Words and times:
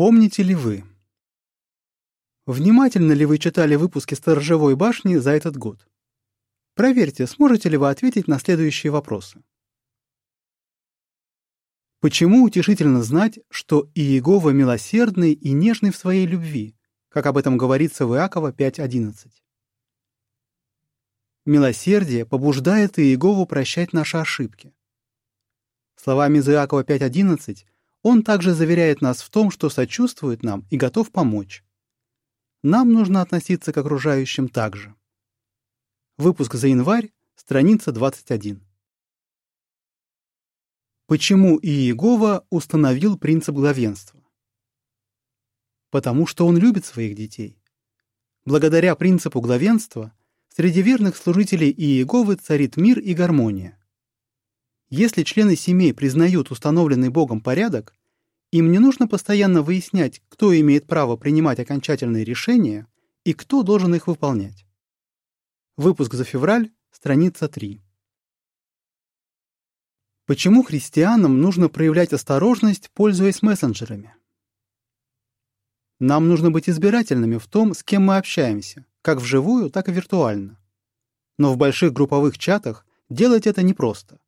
Помните 0.00 0.42
ли 0.42 0.54
вы? 0.54 0.82
Внимательно 2.46 3.12
ли 3.12 3.26
вы 3.26 3.36
читали 3.36 3.74
выпуски 3.74 4.14
«Сторожевой 4.14 4.74
башни» 4.74 5.16
за 5.16 5.32
этот 5.32 5.58
год? 5.58 5.86
Проверьте, 6.74 7.26
сможете 7.26 7.68
ли 7.68 7.76
вы 7.76 7.90
ответить 7.90 8.26
на 8.26 8.38
следующие 8.38 8.92
вопросы. 8.92 9.42
Почему 12.00 12.44
утешительно 12.44 13.02
знать, 13.02 13.40
что 13.50 13.90
Иегова 13.94 14.48
милосердный 14.48 15.34
и 15.34 15.52
нежный 15.52 15.90
в 15.90 15.98
своей 15.98 16.26
любви, 16.26 16.74
как 17.10 17.26
об 17.26 17.36
этом 17.36 17.58
говорится 17.58 18.06
в 18.06 18.14
Иакова 18.14 18.52
5.11? 18.52 19.28
Милосердие 21.44 22.24
побуждает 22.24 22.98
Иегову 22.98 23.44
прощать 23.44 23.92
наши 23.92 24.16
ошибки. 24.16 24.72
Словами 25.96 26.38
из 26.38 26.48
Иакова 26.48 26.84
5.11 26.84 27.66
он 28.02 28.22
также 28.22 28.54
заверяет 28.54 29.00
нас 29.00 29.20
в 29.20 29.30
том, 29.30 29.50
что 29.50 29.68
сочувствует 29.68 30.42
нам 30.42 30.66
и 30.70 30.76
готов 30.76 31.10
помочь. 31.10 31.64
Нам 32.62 32.92
нужно 32.92 33.22
относиться 33.22 33.72
к 33.72 33.78
окружающим 33.78 34.48
так 34.48 34.76
же. 34.76 34.94
Выпуск 36.18 36.54
за 36.54 36.68
январь, 36.68 37.12
страница 37.34 37.92
21. 37.92 38.62
Почему 41.06 41.58
Иегова 41.58 42.46
установил 42.50 43.18
принцип 43.18 43.54
главенства? 43.54 44.22
Потому 45.90 46.26
что 46.26 46.46
он 46.46 46.56
любит 46.56 46.84
своих 46.84 47.16
детей. 47.16 47.60
Благодаря 48.44 48.94
принципу 48.94 49.40
главенства 49.40 50.14
среди 50.48 50.82
верных 50.82 51.16
служителей 51.16 51.70
Иеговы 51.70 52.36
царит 52.36 52.76
мир 52.76 52.98
и 52.98 53.14
гармония. 53.14 53.79
Если 54.90 55.22
члены 55.22 55.54
семей 55.54 55.94
признают 55.94 56.50
установленный 56.50 57.10
Богом 57.10 57.40
порядок, 57.40 57.94
им 58.50 58.72
не 58.72 58.80
нужно 58.80 59.06
постоянно 59.06 59.62
выяснять, 59.62 60.20
кто 60.28 60.58
имеет 60.58 60.88
право 60.88 61.16
принимать 61.16 61.60
окончательные 61.60 62.24
решения 62.24 62.88
и 63.22 63.32
кто 63.32 63.62
должен 63.62 63.94
их 63.94 64.08
выполнять. 64.08 64.66
Выпуск 65.76 66.14
за 66.14 66.24
февраль, 66.24 66.72
страница 66.90 67.48
3. 67.48 67.80
Почему 70.26 70.64
христианам 70.64 71.40
нужно 71.40 71.68
проявлять 71.68 72.12
осторожность, 72.12 72.90
пользуясь 72.92 73.42
мессенджерами? 73.42 74.16
Нам 76.00 76.26
нужно 76.26 76.50
быть 76.50 76.68
избирательными 76.68 77.36
в 77.36 77.46
том, 77.46 77.74
с 77.74 77.84
кем 77.84 78.06
мы 78.06 78.16
общаемся, 78.16 78.84
как 79.02 79.18
вживую, 79.18 79.70
так 79.70 79.88
и 79.88 79.92
виртуально. 79.92 80.58
Но 81.38 81.52
в 81.52 81.56
больших 81.56 81.92
групповых 81.92 82.38
чатах 82.38 82.84
делать 83.08 83.46
это 83.46 83.62
непросто. 83.62 84.18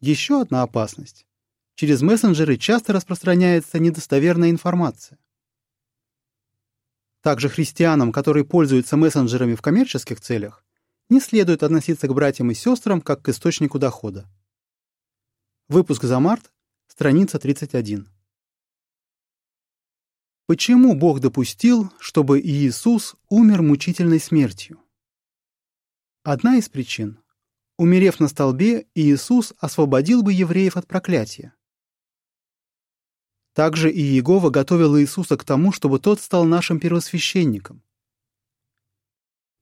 Еще 0.00 0.40
одна 0.40 0.62
опасность. 0.62 1.26
Через 1.74 2.00
мессенджеры 2.00 2.56
часто 2.56 2.94
распространяется 2.94 3.78
недостоверная 3.78 4.50
информация. 4.50 5.18
Также 7.20 7.50
христианам, 7.50 8.10
которые 8.12 8.46
пользуются 8.46 8.96
мессенджерами 8.96 9.54
в 9.54 9.60
коммерческих 9.60 10.20
целях, 10.22 10.64
не 11.10 11.20
следует 11.20 11.62
относиться 11.62 12.06
к 12.08 12.14
братьям 12.14 12.50
и 12.50 12.54
сестрам 12.54 13.02
как 13.02 13.22
к 13.22 13.28
источнику 13.28 13.78
дохода. 13.78 14.26
Выпуск 15.68 16.04
за 16.04 16.18
март, 16.18 16.50
страница 16.86 17.38
31. 17.38 18.08
Почему 20.46 20.94
Бог 20.94 21.20
допустил, 21.20 21.92
чтобы 21.98 22.40
Иисус 22.40 23.16
умер 23.28 23.60
мучительной 23.62 24.18
смертью? 24.18 24.80
Одна 26.22 26.56
из 26.56 26.68
причин. 26.68 27.18
Умерев 27.80 28.20
на 28.20 28.28
столбе, 28.28 28.86
Иисус 28.94 29.54
освободил 29.56 30.22
бы 30.22 30.34
евреев 30.34 30.76
от 30.76 30.86
проклятия. 30.86 31.54
Также 33.54 33.90
и 33.90 34.02
Иегова 34.02 34.50
готовил 34.50 34.98
Иисуса 34.98 35.38
к 35.38 35.44
тому, 35.44 35.72
чтобы 35.72 35.98
тот 35.98 36.20
стал 36.20 36.44
нашим 36.44 36.78
первосвященником. 36.78 37.82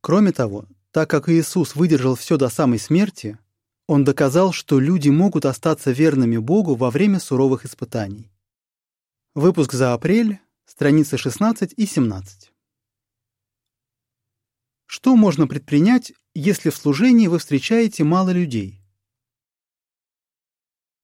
Кроме 0.01 0.33
того, 0.33 0.67
так 0.91 1.09
как 1.09 1.29
Иисус 1.29 1.77
выдержал 1.77 2.17
все 2.17 2.37
до 2.37 2.49
самой 2.49 2.81
смерти, 2.81 3.39
он 3.87 4.03
доказал, 4.03 4.51
что 4.53 4.81
люди 4.81 5.11
могут 5.11 5.45
остаться 5.45 5.93
верными 5.93 6.39
Богу 6.39 6.75
во 6.75 6.91
время 6.91 7.21
суровых 7.21 7.65
испытаний. 7.65 8.33
Выпуск 9.37 9.75
за 9.75 9.95
апрель, 9.95 10.41
страницы 10.67 11.19
16 11.19 11.73
и 11.77 11.87
17. 11.87 12.51
Что 14.91 15.17
можно 15.17 15.47
предпринять, 15.47 16.15
если 16.35 16.71
в 16.71 16.77
служении 16.77 17.27
вы 17.27 17.39
встречаете 17.39 18.05
мало 18.05 18.31
людей? 18.31 18.83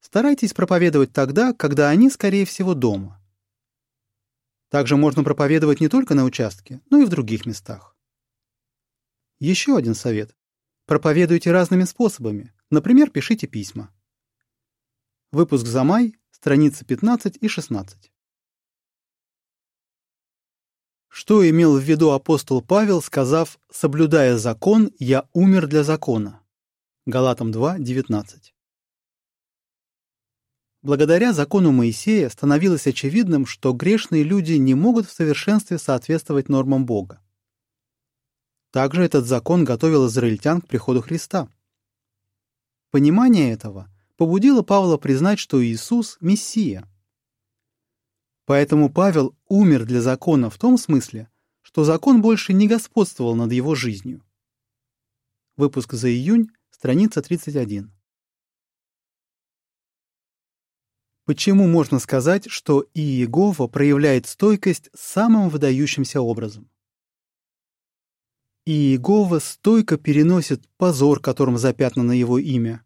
Старайтесь 0.00 0.54
проповедовать 0.54 1.12
тогда, 1.12 1.52
когда 1.52 1.90
они, 1.90 2.08
скорее 2.08 2.46
всего, 2.46 2.72
дома. 2.72 3.22
Также 4.70 4.96
можно 4.96 5.22
проповедовать 5.22 5.80
не 5.80 5.88
только 5.88 6.14
на 6.14 6.24
участке, 6.24 6.80
но 6.88 7.02
и 7.02 7.04
в 7.04 7.10
других 7.10 7.44
местах. 7.44 7.94
Еще 9.38 9.76
один 9.76 9.94
совет. 9.94 10.34
Проповедуйте 10.86 11.52
разными 11.52 11.84
способами. 11.84 12.54
Например, 12.70 13.10
пишите 13.10 13.46
письма. 13.46 13.94
Выпуск 15.30 15.66
за 15.66 15.84
май, 15.84 16.16
страницы 16.30 16.86
15 16.86 17.36
и 17.36 17.48
16. 17.48 18.13
Что 21.26 21.48
имел 21.48 21.78
в 21.78 21.82
виду 21.82 22.10
апостол 22.10 22.60
Павел, 22.60 23.00
сказав 23.00 23.58
«соблюдая 23.72 24.36
закон, 24.36 24.90
я 24.98 25.26
умер 25.32 25.68
для 25.68 25.82
закона»? 25.82 26.42
Галатам 27.06 27.50
2, 27.50 27.78
19. 27.78 28.54
Благодаря 30.82 31.32
закону 31.32 31.72
Моисея 31.72 32.28
становилось 32.28 32.86
очевидным, 32.86 33.46
что 33.46 33.72
грешные 33.72 34.22
люди 34.22 34.52
не 34.52 34.74
могут 34.74 35.06
в 35.06 35.12
совершенстве 35.12 35.78
соответствовать 35.78 36.50
нормам 36.50 36.84
Бога. 36.84 37.22
Также 38.70 39.02
этот 39.02 39.24
закон 39.24 39.64
готовил 39.64 40.08
израильтян 40.08 40.60
к 40.60 40.68
приходу 40.68 41.00
Христа. 41.00 41.48
Понимание 42.90 43.50
этого 43.50 43.90
побудило 44.18 44.60
Павла 44.60 44.98
признать, 44.98 45.38
что 45.38 45.64
Иисус— 45.64 46.18
Мессия. 46.20 46.86
Поэтому 48.46 48.92
Павел 48.92 49.34
умер 49.48 49.86
для 49.86 50.02
закона 50.02 50.50
в 50.50 50.58
том 50.58 50.76
смысле, 50.76 51.30
что 51.62 51.84
закон 51.84 52.20
больше 52.20 52.52
не 52.52 52.68
господствовал 52.68 53.34
над 53.34 53.52
его 53.52 53.74
жизнью. 53.74 54.22
Выпуск 55.56 55.94
за 55.94 56.10
июнь, 56.10 56.48
страница 56.70 57.22
31. 57.22 57.90
Почему 61.24 61.66
можно 61.66 61.98
сказать, 62.00 62.50
что 62.50 62.86
Иегова 62.92 63.66
проявляет 63.66 64.26
стойкость 64.26 64.90
самым 64.94 65.48
выдающимся 65.48 66.20
образом? 66.20 66.68
Иегова 68.66 69.38
стойко 69.38 69.96
переносит 69.96 70.68
позор, 70.76 71.20
которым 71.20 71.56
запятнано 71.56 72.12
его 72.12 72.38
имя, 72.38 72.84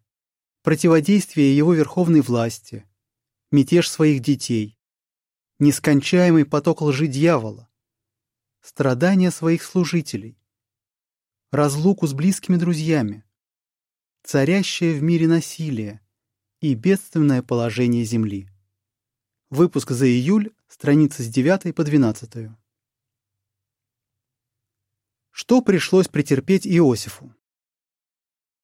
противодействие 0.63 1.55
его 1.55 1.73
верховной 1.73 2.21
власти, 2.21 2.85
мятеж 3.51 3.89
своих 3.89 4.21
детей, 4.21 4.78
нескончаемый 5.59 6.45
поток 6.45 6.81
лжи 6.81 7.07
дьявола, 7.07 7.69
страдания 8.61 9.29
своих 9.29 9.63
служителей, 9.63 10.39
разлуку 11.51 12.07
с 12.07 12.13
близкими 12.13 12.55
друзьями, 12.55 13.25
царящее 14.23 14.97
в 14.97 15.03
мире 15.03 15.27
насилие, 15.27 16.01
и 16.61 16.75
бедственное 16.75 17.41
положение 17.41 18.03
Земли. 18.03 18.49
Выпуск 19.49 19.91
за 19.91 20.07
июль, 20.07 20.53
страницы 20.67 21.23
с 21.23 21.27
9 21.27 21.73
по 21.73 21.83
12. 21.83 22.51
Что 25.31 25.61
пришлось 25.61 26.09
претерпеть 26.09 26.67
Иосифу? 26.67 27.33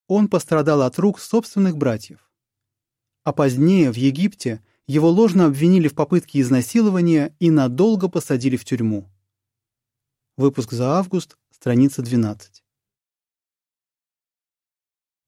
Он 0.07 0.27
пострадал 0.27 0.81
от 0.81 0.99
рук 0.99 1.19
собственных 1.19 1.77
братьев. 1.77 2.29
А 3.23 3.33
позднее 3.33 3.91
в 3.91 3.95
Египте 3.95 4.63
его 4.87 5.09
ложно 5.09 5.45
обвинили 5.45 5.87
в 5.87 5.95
попытке 5.95 6.41
изнасилования 6.41 7.35
и 7.39 7.49
надолго 7.49 8.07
посадили 8.07 8.55
в 8.55 8.65
тюрьму. 8.65 9.09
Выпуск 10.37 10.71
за 10.71 10.97
август, 10.97 11.37
страница 11.49 12.01
12. 12.01 12.63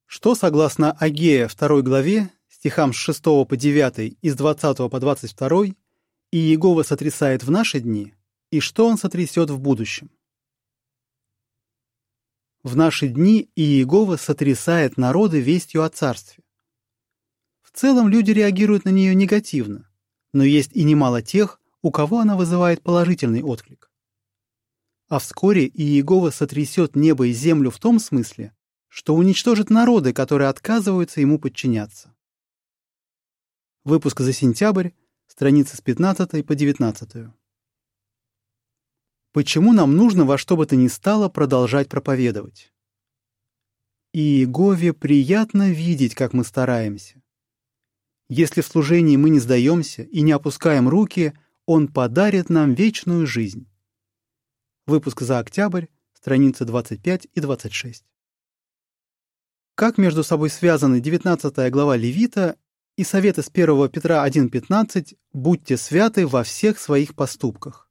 Что, 0.06 0.36
согласно 0.36 0.92
Агея 0.92 1.50
2 1.50 1.82
главе, 1.82 2.32
стихам 2.50 2.94
с 2.94 2.98
6 2.98 3.24
по 3.24 3.48
9 3.50 4.18
и 4.22 4.30
с 4.30 4.36
20 4.36 4.78
по 4.90 5.00
22, 5.00 5.66
и 5.66 5.76
Иегова 6.32 6.84
сотрясает 6.84 7.44
в 7.44 7.52
наши 7.52 7.80
дни, 7.80 8.14
и 8.52 8.60
что 8.60 8.88
он 8.88 8.98
сотрясет 8.98 9.50
в 9.50 9.60
будущем. 9.60 10.12
В 12.64 12.76
наши 12.76 13.08
дни 13.08 13.50
Иегова 13.56 14.18
сотрясает 14.18 14.98
народы 14.98 15.40
вестью 15.40 15.84
о 15.84 15.90
царстве. 15.90 16.44
В 17.78 17.80
целом 17.80 18.10
люди 18.10 18.32
реагируют 18.32 18.86
на 18.86 18.90
нее 18.90 19.14
негативно, 19.14 19.88
но 20.34 20.44
есть 20.44 20.72
и 20.74 20.84
немало 20.84 21.22
тех, 21.22 21.62
у 21.84 21.92
кого 21.92 22.22
она 22.22 22.36
вызывает 22.36 22.82
положительный 22.82 23.44
отклик. 23.44 23.92
А 25.10 25.20
вскоре 25.20 25.68
Иегова 25.68 26.32
сотрясет 26.32 26.96
небо 26.96 27.28
и 27.28 27.34
землю 27.34 27.70
в 27.70 27.78
том 27.78 28.00
смысле, 28.00 28.56
что 28.88 29.14
уничтожит 29.14 29.70
народы, 29.70 30.12
которые 30.12 30.50
отказываются 30.50 31.22
ему 31.22 31.38
подчиняться. 31.38 32.16
Выпуск 33.84 34.22
за 34.22 34.34
сентябрь, 34.34 34.90
страницы 35.28 35.78
с 35.78 35.82
15 35.82 36.44
по 36.44 36.56
19. 36.56 37.28
Почему 39.34 39.74
нам 39.74 39.96
нужно 39.96 40.26
во 40.26 40.40
что 40.40 40.58
бы 40.58 40.66
то 40.66 40.76
ни 40.76 40.88
стало 40.88 41.30
продолжать 41.30 41.90
проповедовать? 41.90 42.74
Иегове 44.14 44.94
приятно 44.94 45.70
видеть, 45.70 46.16
как 46.16 46.34
мы 46.34 46.44
стараемся. 46.44 47.22
Если 48.30 48.62
в 48.62 48.68
служении 48.68 49.16
мы 49.16 49.30
не 49.30 49.40
сдаемся 49.40 50.04
и 50.04 50.22
не 50.22 50.34
опускаем 50.34 50.90
руки, 50.90 51.34
Он 51.66 51.88
подарит 51.88 52.50
нам 52.50 52.74
вечную 52.74 53.26
жизнь. 53.26 53.68
Выпуск 54.86 55.22
за 55.22 55.40
октябрь, 55.40 55.86
страницы 56.14 56.66
25 56.66 57.28
и 57.34 57.40
26. 57.40 58.06
Как 59.76 59.98
между 59.98 60.24
собой 60.24 60.50
связаны 60.50 61.00
19 61.00 61.72
глава 61.72 61.96
Левита 61.96 62.58
и 62.98 63.04
советы 63.04 63.44
с 63.44 63.50
1 63.54 63.90
Петра 63.90 64.28
1.15 64.28 65.16
«Будьте 65.32 65.78
святы 65.78 66.26
во 66.26 66.44
всех 66.44 66.80
своих 66.80 67.16
поступках». 67.16 67.90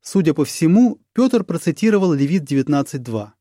Судя 0.00 0.34
по 0.34 0.44
всему, 0.44 1.00
Петр 1.12 1.44
процитировал 1.44 2.12
Левит 2.12 2.44
19.2. 2.44 3.32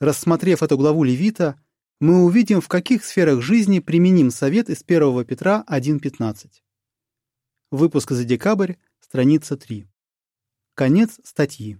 Рассмотрев 0.00 0.62
эту 0.62 0.76
главу 0.76 1.02
Левита, 1.02 1.60
мы 2.00 2.24
увидим, 2.24 2.60
в 2.60 2.68
каких 2.68 3.04
сферах 3.04 3.42
жизни 3.42 3.78
применим 3.78 4.30
совет 4.30 4.68
из 4.68 4.82
1 4.86 5.24
Петра 5.24 5.64
1.15. 5.68 6.62
Выпуск 7.70 8.10
за 8.12 8.24
декабрь, 8.24 8.74
страница 9.00 9.56
3. 9.56 9.86
Конец 10.74 11.18
статьи. 11.24 11.78